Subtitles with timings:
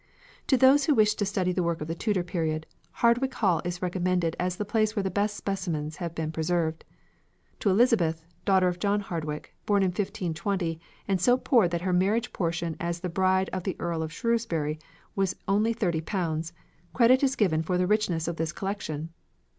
[0.47, 2.65] To those who wish to study the work of the Tudor period,
[3.05, 6.83] Hardwick Hall is recommended as the place where the best specimens have been preserved.
[7.59, 12.33] To Elizabeth, daughter of John Hardwick, born in 1520, and so poor that her marriage
[12.33, 14.79] portion as the bride of the Earl of Shrewsbury
[15.15, 16.51] was only thirty pounds,
[16.93, 19.09] credit is given for the richness of this collection.